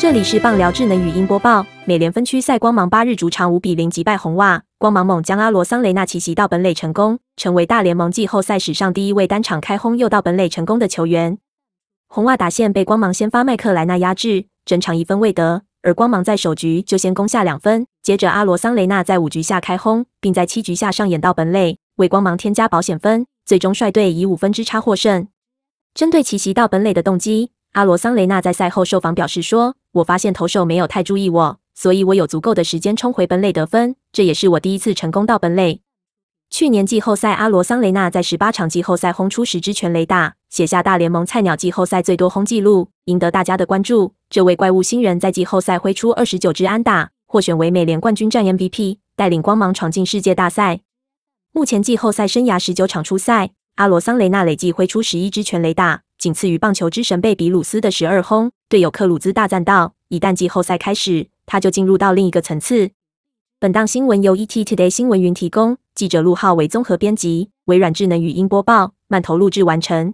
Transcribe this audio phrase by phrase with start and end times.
[0.00, 1.66] 这里是棒聊智能语音播报。
[1.84, 11.36] 美联分区赛，光芒八日主场五比零击败红袜，光芒猛将阿罗桑雷纳奇袭到本垒成功，成为大联盟季后赛史上第一位单场开轰又到本垒成功的球员。
[12.08, 25.28] 红袜打线被光芒先发麦克莱纳压制，整场一分未得，而光芒在首局就先攻下两分，接着阿罗桑雷纳在五局下开轰，并在七局下上演到本垒，为光芒添加保险分，最终率队以五分之差获胜。
[25.92, 27.50] 针对奇袭到本垒的动机。
[27.72, 33.94] 阿罗桑雷纳在赛后受访表示说：“我发现投手没有太注意我，所以我有足够的时间冲回本垒得分。
[34.10, 35.80] 这也是我第一次成功到本垒。
[36.50, 44.14] 去年季后赛，阿罗桑雷纳在十八场季后赛轰出十支全垒打，写下大联盟菜鸟季后赛最多轰纪录，赢得大家的关注。
[44.28, 50.80] 这位怪物新人在季后赛挥出二十九支安打，获选为美联冠军战 MVP，带领光芒闯进世界大赛。
[51.52, 62.90] 目前季后赛生涯十九场出赛，阿罗桑雷纳累计挥出十一支全垒打。”仅次于棒球之神贝比鲁斯的十二轰，队友克鲁兹大赞道：“一旦季后赛开始，他就进入到另一个层次。”
[63.58, 70.12] 本档新闻由 ET Today 新闻云提供，记者陆浩为综合编辑，微软智能语音播报，慢投录制完成。